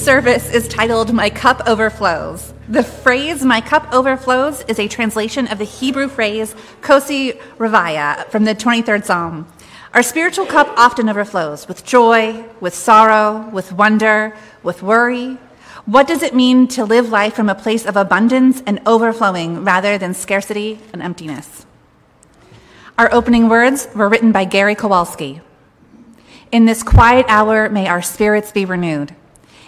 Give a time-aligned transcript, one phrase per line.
[0.00, 2.54] Service is titled My Cup Overflows.
[2.70, 8.46] The phrase My Cup Overflows is a translation of the Hebrew phrase Kosi R'vaya from
[8.46, 9.46] the 23rd Psalm.
[9.92, 15.36] Our spiritual cup often overflows with joy, with sorrow, with wonder, with worry.
[15.84, 19.98] What does it mean to live life from a place of abundance and overflowing rather
[19.98, 21.66] than scarcity and emptiness?
[22.96, 25.42] Our opening words were written by Gary Kowalski.
[26.50, 29.14] In this quiet hour, may our spirits be renewed.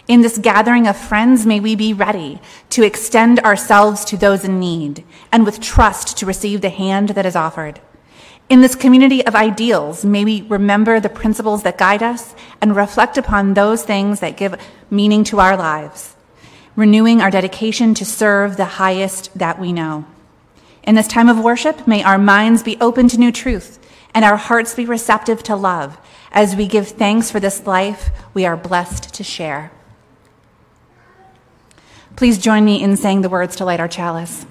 [0.09, 4.59] In this gathering of friends, may we be ready to extend ourselves to those in
[4.59, 7.80] need and with trust to receive the hand that is offered.
[8.48, 13.16] In this community of ideals, may we remember the principles that guide us and reflect
[13.16, 16.16] upon those things that give meaning to our lives,
[16.75, 20.05] renewing our dedication to serve the highest that we know.
[20.83, 23.78] In this time of worship, may our minds be open to new truth
[24.14, 25.97] and our hearts be receptive to love
[26.33, 29.70] as we give thanks for this life we are blessed to share.
[32.16, 34.44] Please join me in saying the words to light our chalice.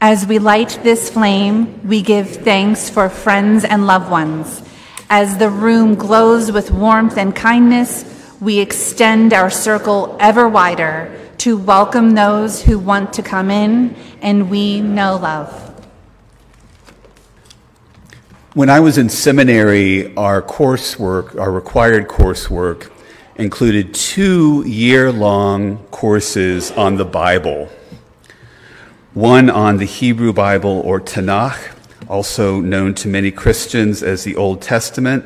[0.00, 4.62] As we light this flame, we give thanks for friends and loved ones.
[5.08, 8.04] As the room glows with warmth and kindness,
[8.40, 14.50] we extend our circle ever wider to welcome those who want to come in and
[14.50, 15.62] we know love.
[18.54, 22.90] When I was in seminary, our coursework, our required coursework,
[23.38, 27.70] included two year long courses on the Bible
[29.16, 31.74] one on the Hebrew Bible or Tanakh,
[32.06, 35.24] also known to many Christians as the Old Testament,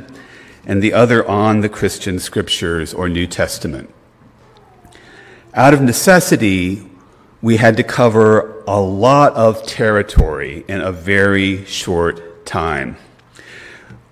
[0.65, 3.93] and the other on the Christian Scriptures or New Testament.
[5.55, 6.89] Out of necessity,
[7.43, 12.97] we had to cover a lot of territory in a very short time,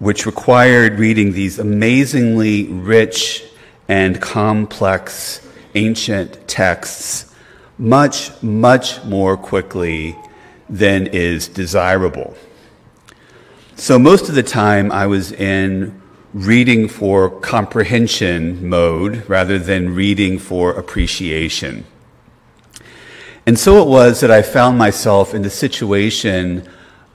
[0.00, 3.47] which required reading these amazingly rich
[3.88, 7.34] and complex ancient texts
[7.78, 10.16] much, much more quickly
[10.68, 12.36] than is desirable.
[13.76, 16.00] So, most of the time, I was in
[16.34, 21.84] reading for comprehension mode rather than reading for appreciation.
[23.46, 26.68] And so it was that I found myself in the situation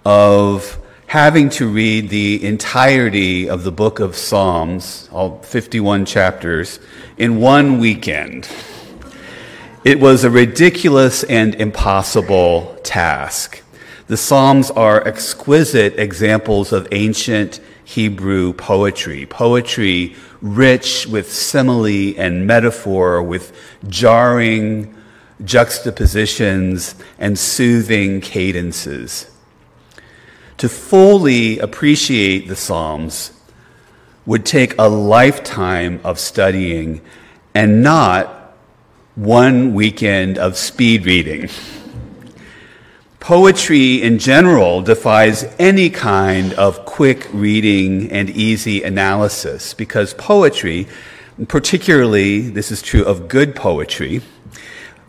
[0.03, 0.79] of
[1.13, 6.79] having to read the entirety of the book of Psalms, all 51 chapters,
[7.19, 8.50] in one weekend.
[9.85, 13.62] It was a ridiculous and impossible task.
[14.07, 23.22] The Psalms are exquisite examples of ancient Hebrew poetry, poetry rich with simile and metaphor,
[23.22, 23.56] with
[23.88, 24.96] jarring
[25.46, 29.29] juxtapositions and soothing cadences.
[30.63, 33.34] To fully appreciate the Psalms
[34.25, 37.01] would take a lifetime of studying
[37.53, 38.56] and not
[39.16, 41.50] one weekend of speed reading.
[43.19, 50.88] Poetry in general defies any kind of quick reading and easy analysis because poetry,
[51.50, 54.22] particularly this is true of good poetry,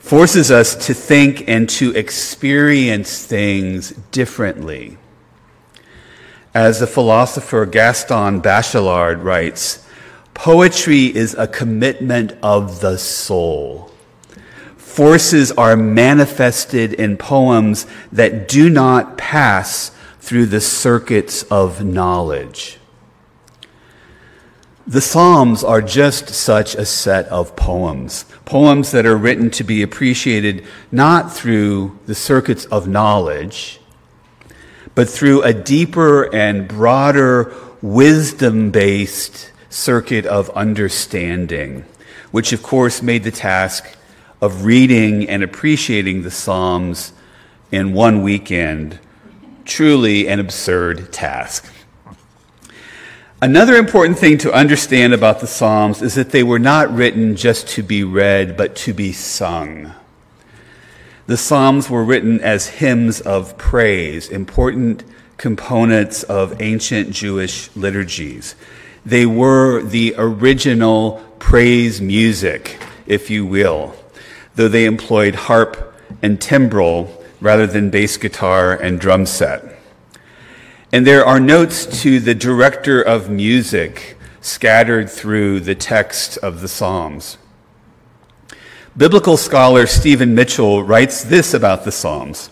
[0.00, 4.98] forces us to think and to experience things differently.
[6.54, 9.84] As the philosopher Gaston Bachelard writes,
[10.34, 13.90] poetry is a commitment of the soul.
[14.76, 22.78] Forces are manifested in poems that do not pass through the circuits of knowledge.
[24.86, 29.82] The Psalms are just such a set of poems, poems that are written to be
[29.82, 33.80] appreciated not through the circuits of knowledge,
[34.94, 41.84] but through a deeper and broader wisdom based circuit of understanding,
[42.30, 43.86] which of course made the task
[44.40, 47.12] of reading and appreciating the Psalms
[47.72, 48.98] in one weekend
[49.64, 51.70] truly an absurd task.
[53.40, 57.68] Another important thing to understand about the Psalms is that they were not written just
[57.68, 59.92] to be read, but to be sung.
[61.26, 65.04] The Psalms were written as hymns of praise, important
[65.38, 68.54] components of ancient Jewish liturgies.
[69.06, 73.96] They were the original praise music, if you will,
[74.54, 79.78] though they employed harp and timbrel rather than bass guitar and drum set.
[80.92, 86.68] And there are notes to the director of music scattered through the text of the
[86.68, 87.38] Psalms.
[88.96, 92.48] Biblical scholar Stephen Mitchell writes this about the Psalms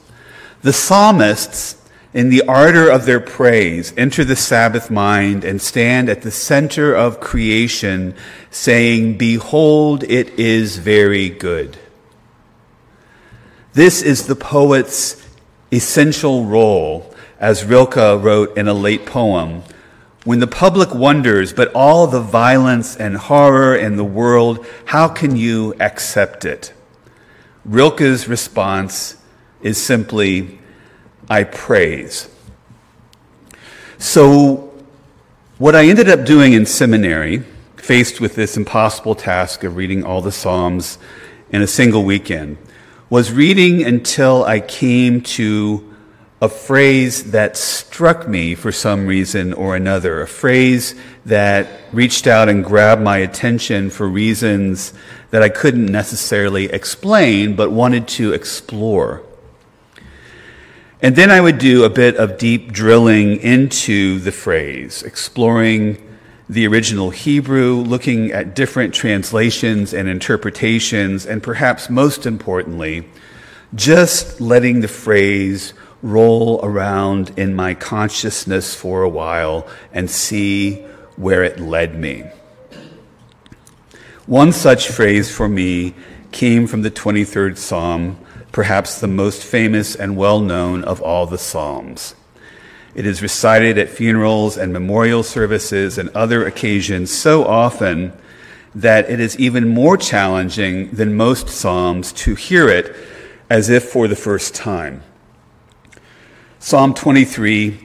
[0.62, 1.76] The psalmists
[2.12, 6.94] in the ardor of their praise, enter the Sabbath mind and stand at the center
[6.94, 8.16] of creation,
[8.50, 11.78] saying, Behold, it is very good.
[13.72, 15.24] This is the poet's
[15.72, 19.62] essential role, as Rilke wrote in a late poem.
[20.24, 25.36] When the public wonders, but all the violence and horror in the world, how can
[25.36, 26.72] you accept it?
[27.64, 29.16] Rilke's response
[29.62, 30.60] is simply,
[31.28, 32.28] I praise.
[33.98, 34.72] So,
[35.58, 37.44] what I ended up doing in seminary,
[37.76, 40.98] faced with this impossible task of reading all the Psalms
[41.50, 42.58] in a single weekend,
[43.10, 45.91] was reading until I came to
[46.42, 52.48] a phrase that struck me for some reason or another, a phrase that reached out
[52.48, 54.92] and grabbed my attention for reasons
[55.30, 59.22] that I couldn't necessarily explain, but wanted to explore.
[61.00, 65.96] And then I would do a bit of deep drilling into the phrase, exploring
[66.48, 73.08] the original Hebrew, looking at different translations and interpretations, and perhaps most importantly,
[73.76, 80.82] just letting the phrase roll around in my consciousness for a while and see
[81.16, 82.24] where it led me.
[84.26, 85.94] One such phrase for me
[86.32, 88.18] came from the 23rd Psalm,
[88.50, 92.14] perhaps the most famous and well known of all the Psalms.
[92.94, 98.12] It is recited at funerals and memorial services and other occasions so often
[98.74, 102.94] that it is even more challenging than most Psalms to hear it
[103.48, 105.02] as if for the first time.
[106.64, 107.76] Psalm 23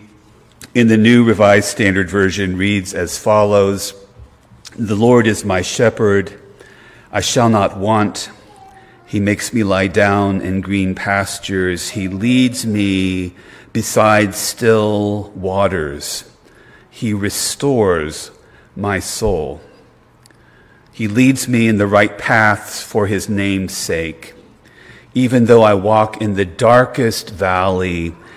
[0.76, 3.96] in the New Revised Standard Version reads as follows
[4.78, 6.40] The Lord is my shepherd,
[7.12, 8.30] I shall not want.
[9.08, 11.90] He makes me lie down in green pastures.
[11.90, 13.34] He leads me
[13.74, 16.30] beside still waters.
[16.88, 18.30] He restores
[18.76, 19.60] my soul.
[20.92, 24.36] He leads me in the right paths for his name's sake.
[25.16, 28.14] Even though I walk in the darkest valley,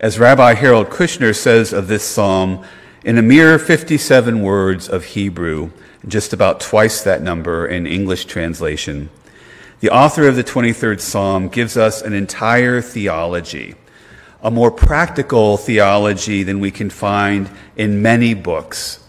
[0.00, 2.64] As Rabbi Harold Kushner says of this psalm,
[3.02, 5.72] in a mere 57 words of Hebrew,
[6.06, 9.10] just about twice that number in English translation.
[9.80, 13.74] The author of the 23rd Psalm gives us an entire theology,
[14.40, 19.04] a more practical theology than we can find in many books.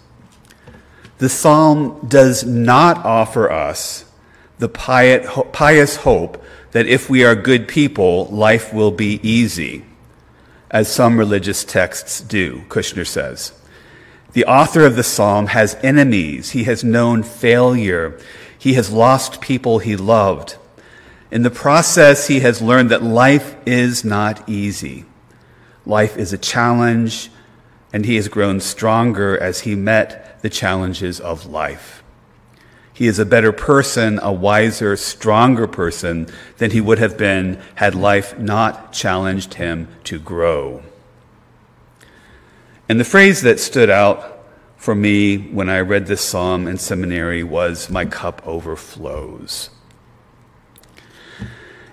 [1.20, 4.06] The Psalm does not offer us
[4.58, 9.86] the pious hope that if we are good people, life will be easy,
[10.72, 13.54] as some religious texts do, Kushner says.
[14.34, 16.52] The author of the psalm has enemies.
[16.52, 18.20] He has known failure.
[18.58, 20.58] He has lost people he loved.
[21.32, 25.06] In the process, he has learned that life is not easy.
[25.86, 27.32] Life is a challenge,
[27.92, 31.99] and he has grown stronger as he met the challenges of life.
[33.00, 36.28] He is a better person, a wiser, stronger person
[36.58, 40.84] than he would have been had life not challenged him to grow.
[42.90, 44.44] And the phrase that stood out
[44.76, 49.70] for me when I read this psalm in seminary was, My cup overflows.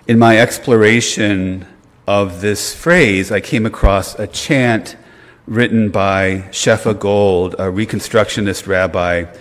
[0.09, 1.65] In my exploration
[2.05, 4.97] of this phrase, I came across a chant
[5.45, 9.33] written by Shefa Gold, a Reconstructionist rabbi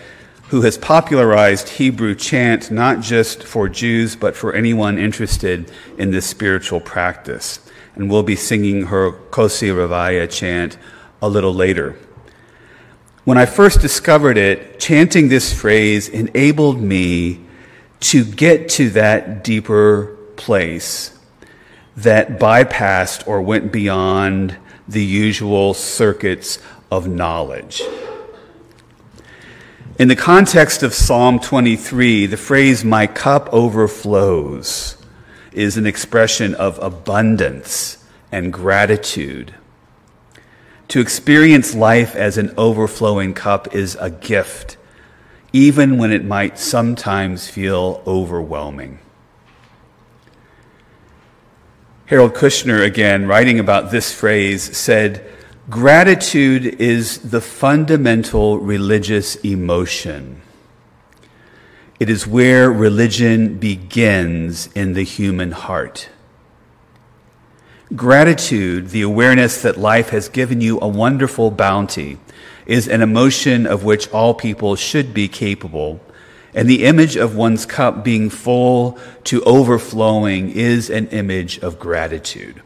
[0.48, 6.26] who has popularized Hebrew chant not just for Jews, but for anyone interested in this
[6.26, 7.58] spiritual practice.
[7.94, 10.78] And we'll be singing her Kosi R'vaya chant
[11.20, 11.96] a little later.
[13.24, 17.40] When I first discovered it, chanting this phrase enabled me
[18.00, 21.18] to get to that deeper place
[21.96, 26.60] that bypassed or went beyond the usual circuits
[26.90, 27.82] of knowledge.
[29.98, 34.98] In the context of Psalm 23, the phrase, my cup overflows,
[35.52, 39.54] is an expression of abundance and gratitude.
[40.88, 44.76] To experience life as an overflowing cup is a gift,
[45.54, 48.98] even when it might sometimes feel overwhelming.
[52.04, 55.26] Harold Kushner, again, writing about this phrase, said,
[55.68, 60.40] Gratitude is the fundamental religious emotion.
[61.99, 66.08] It is where religion begins in the human heart.
[67.96, 72.20] Gratitude, the awareness that life has given you a wonderful bounty,
[72.64, 76.00] is an emotion of which all people should be capable.
[76.54, 82.62] And the image of one's cup being full to overflowing is an image of gratitude.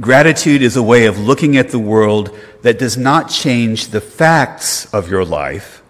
[0.00, 4.92] Gratitude is a way of looking at the world that does not change the facts
[4.92, 5.82] of your life,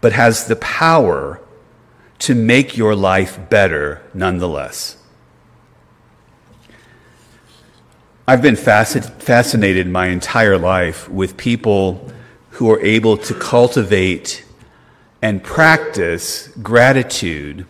[0.00, 1.40] but has the power
[2.20, 4.96] to make your life better nonetheless.
[8.28, 12.08] I've been fascinated my entire life with people
[12.50, 14.44] who are able to cultivate
[15.20, 17.66] and practice gratitude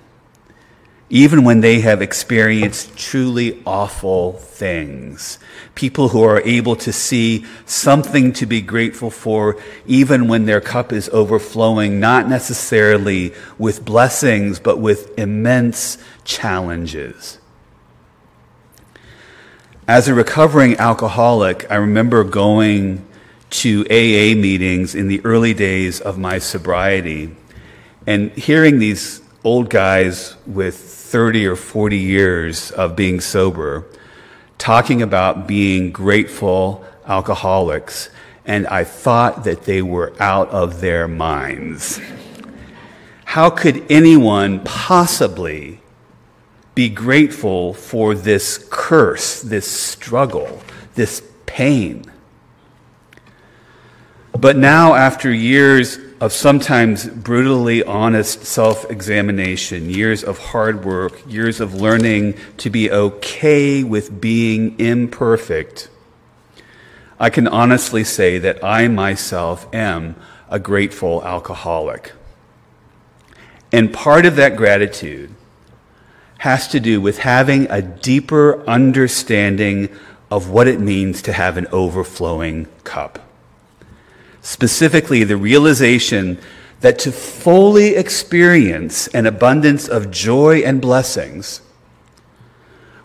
[1.13, 5.39] even when they have experienced truly awful things.
[5.75, 10.91] People who are able to see something to be grateful for, even when their cup
[10.91, 17.39] is overflowing, not necessarily with blessings, but with immense challenges.
[19.87, 23.07] As a recovering alcoholic, I remember going
[23.51, 27.37] to AA meetings in the early days of my sobriety
[28.07, 33.85] and hearing these old guys with 30 or 40 years of being sober
[34.57, 38.09] talking about being grateful alcoholics,
[38.47, 42.01] and I thought that they were out of their minds.
[43.25, 45.81] How could anyone possibly
[46.75, 50.63] be grateful for this curse, this struggle,
[50.95, 52.05] this pain?
[54.31, 61.59] But now, after years of sometimes brutally honest self examination, years of hard work, years
[61.59, 65.89] of learning to be okay with being imperfect,
[67.19, 70.15] I can honestly say that I myself am
[70.49, 72.13] a grateful alcoholic.
[73.73, 75.35] And part of that gratitude
[76.39, 79.89] has to do with having a deeper understanding
[80.31, 83.32] of what it means to have an overflowing cup
[84.43, 86.39] specifically the realization
[86.81, 91.63] that to fully experience an abundance of joy and blessings,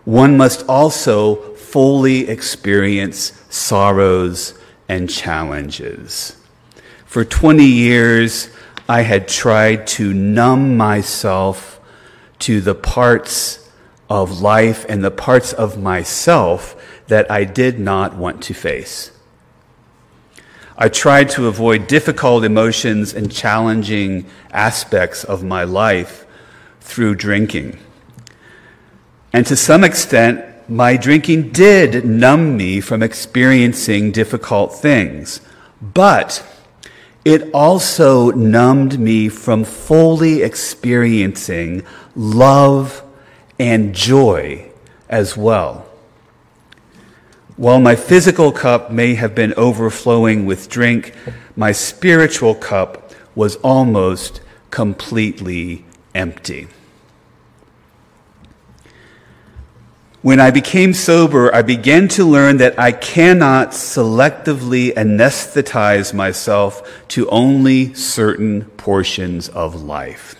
[0.04, 6.36] one must also fully experience sorrows and challenges.
[7.06, 8.50] For 20 years,
[8.88, 11.78] I had tried to numb myself
[12.40, 13.68] to the parts
[14.08, 16.74] of life and the parts of myself
[17.08, 19.10] that I did not want to face.
[20.80, 26.24] I tried to avoid difficult emotions and challenging aspects of my life
[26.80, 27.80] through drinking.
[29.32, 35.40] And to some extent, my drinking did numb me from experiencing difficult things.
[35.82, 36.46] But
[37.24, 43.02] it also numbed me from fully experiencing love
[43.58, 44.70] and joy
[45.08, 45.87] as well.
[47.58, 51.12] While my physical cup may have been overflowing with drink,
[51.56, 55.84] my spiritual cup was almost completely
[56.14, 56.68] empty.
[60.22, 67.28] When I became sober, I began to learn that I cannot selectively anesthetize myself to
[67.28, 70.36] only certain portions of life.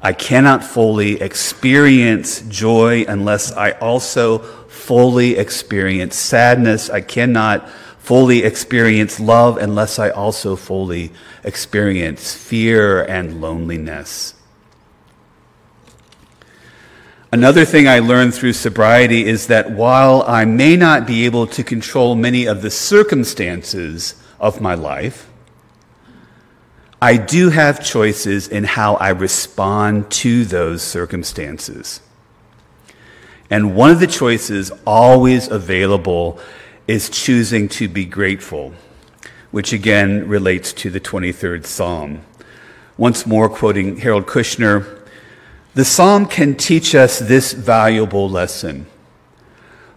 [0.00, 6.88] I cannot fully experience joy unless I also fully experience sadness.
[6.88, 11.10] I cannot fully experience love unless I also fully
[11.42, 14.34] experience fear and loneliness.
[17.32, 21.64] Another thing I learned through sobriety is that while I may not be able to
[21.64, 25.28] control many of the circumstances of my life,
[27.02, 32.00] I do have choices in how I respond to those circumstances.
[33.50, 36.38] And one of the choices always available
[36.88, 38.74] is choosing to be grateful,
[39.50, 42.22] which again relates to the 23rd Psalm.
[42.96, 45.00] Once more, quoting Harold Kushner,
[45.74, 48.86] the Psalm can teach us this valuable lesson.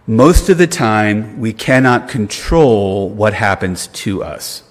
[0.06, 4.62] Most of the time, we cannot control what happens to us.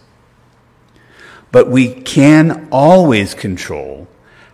[1.52, 4.08] But we can always control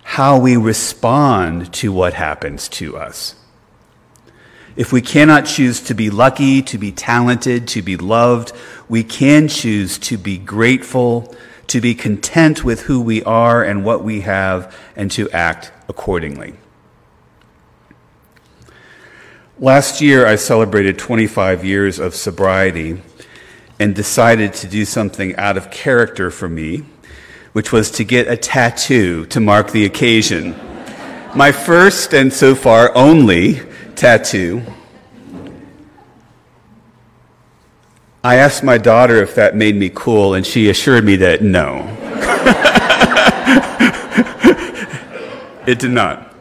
[0.04, 3.36] how we respond to what happens to us.
[4.76, 8.52] If we cannot choose to be lucky, to be talented, to be loved,
[8.90, 11.34] we can choose to be grateful,
[11.68, 16.56] to be content with who we are and what we have, and to act accordingly.
[19.58, 23.02] Last year, I celebrated 25 years of sobriety
[23.80, 26.84] and decided to do something out of character for me,
[27.54, 30.54] which was to get a tattoo to mark the occasion.
[31.34, 33.62] My first and so far only
[33.96, 34.62] tattoo.
[38.24, 41.88] I asked my daughter if that made me cool, and she assured me that no.
[45.68, 46.34] it did not.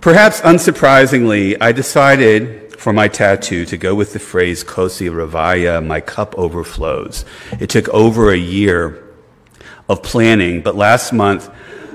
[0.00, 6.00] Perhaps unsurprisingly, I decided for my tattoo to go with the phrase Kosi R'vaya, my
[6.00, 7.24] cup overflows.
[7.58, 9.02] It took over a year
[9.88, 11.50] of planning, but last month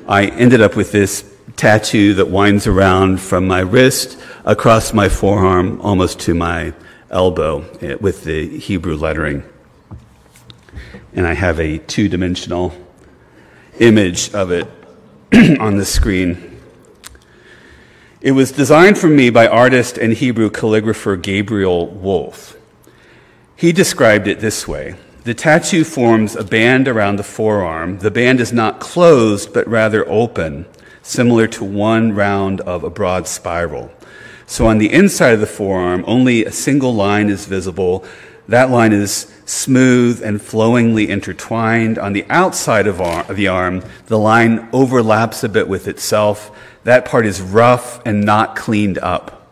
[0.07, 1.21] I ended up with this
[1.59, 6.73] tattoo that winds around from my wrist across my forearm almost to my
[7.11, 9.43] elbow eh, with the Hebrew lettering.
[11.13, 12.71] And I have a two dimensional
[13.77, 14.67] image of it
[15.59, 16.61] on the screen.
[18.21, 22.55] It was designed for me by artist and Hebrew calligrapher Gabriel Wolf.
[23.57, 27.99] He described it this way The tattoo forms a band around the forearm.
[27.99, 30.65] The band is not closed, but rather open,
[31.01, 33.91] similar to one round of a broad spiral.
[34.45, 38.03] So on the inside of the forearm, only a single line is visible.
[38.47, 41.99] That line is smooth and flowingly intertwined.
[41.99, 42.97] On the outside of
[43.35, 46.51] the arm, the line overlaps a bit with itself
[46.83, 49.47] that part is rough and not cleaned up.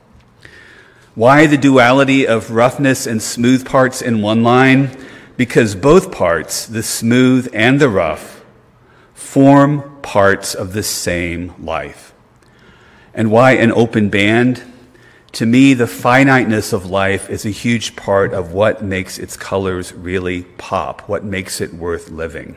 [1.14, 4.98] Why the duality of roughness and smooth parts in one line?
[5.36, 8.44] Because both parts, the smooth and the rough,
[9.14, 12.14] form parts of the same life.
[13.14, 14.64] And why an open band?
[15.34, 19.92] To me, the finiteness of life is a huge part of what makes its colors
[19.92, 22.56] really pop, what makes it worth living.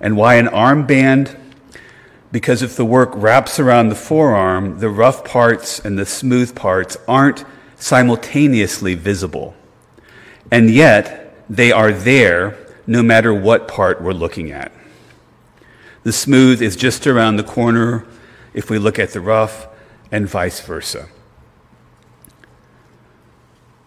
[0.00, 1.36] And why an armband?
[2.30, 6.96] Because if the work wraps around the forearm, the rough parts and the smooth parts
[7.08, 9.56] aren't simultaneously visible.
[10.52, 14.70] And yet, they are there no matter what part we're looking at.
[16.02, 18.06] The smooth is just around the corner
[18.54, 19.68] if we look at the rough,
[20.10, 21.08] and vice versa.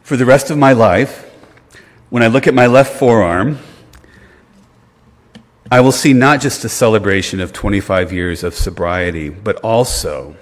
[0.03, 1.29] For the rest of my life,
[2.09, 3.59] when I look at my left forearm,
[5.71, 10.35] I will see not just a celebration of 25 years of sobriety, but also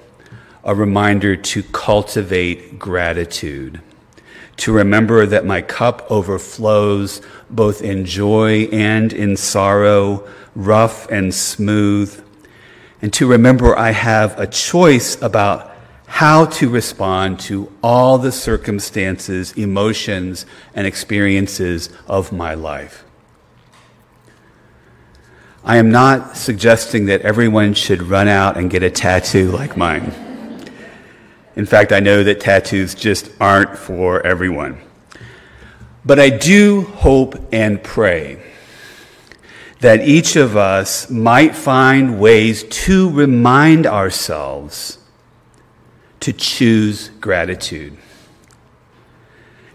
[0.64, 3.82] a reminder to cultivate gratitude,
[4.60, 12.24] to remember that my cup overflows both in joy and in sorrow, rough and smooth,
[13.02, 15.74] and to remember I have a choice about
[16.06, 23.06] how to respond to all the circumstances, emotions, and experiences of my life.
[25.64, 30.29] I am not suggesting that everyone should run out and get a tattoo like mine.
[31.60, 34.80] In fact, I know that tattoos just aren't for everyone.
[36.06, 38.42] But I do hope and pray
[39.82, 45.00] that each of us might find ways to remind ourselves
[46.22, 47.98] to choose gratitude,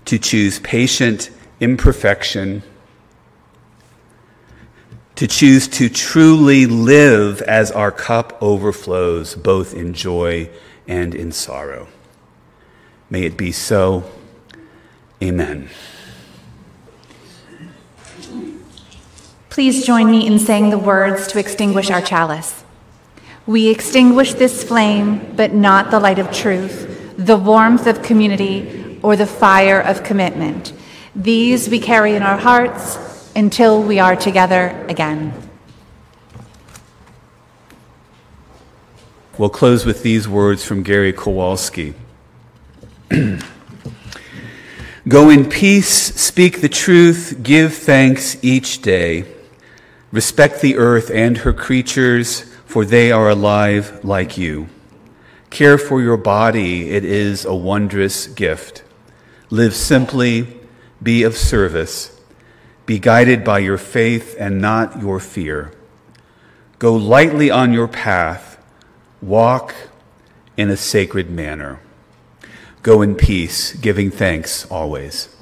[0.07, 1.29] to choose patient
[1.61, 2.63] imperfection
[5.17, 10.51] to choose to truly live as our cup overflows, both in joy
[10.87, 11.89] and in sorrow.
[13.11, 14.05] May it be so.
[15.23, 15.69] Amen.
[19.51, 22.65] Please join me in saying the words to extinguish our chalice.
[23.47, 29.17] We extinguish this flame, but not the light of truth, the warmth of community, or
[29.17, 30.73] the fire of commitment.
[31.15, 32.99] These we carry in our hearts
[33.37, 35.33] until we are together again.
[39.37, 41.95] We'll close with these words from Gary Kowalski.
[45.09, 49.25] Go in peace, speak the truth, give thanks each day.
[50.13, 54.69] Respect the earth and her creatures, for they are alive like you.
[55.51, 58.83] Care for your body, it is a wondrous gift.
[59.51, 60.61] Live simply,
[61.03, 62.15] be of service
[62.87, 65.73] be guided by your faith and not your fear.
[66.79, 68.54] Go lightly on your path.
[69.25, 69.75] Walk
[70.55, 71.81] in a sacred manner.
[72.83, 75.35] Go in peace, giving thanks always.